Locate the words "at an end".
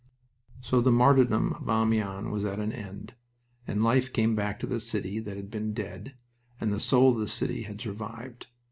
2.43-3.13